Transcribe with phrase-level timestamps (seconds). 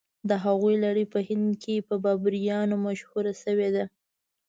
[0.29, 3.83] د هغوی لړۍ په هند کې په بابریانو مشهوره شوې ده.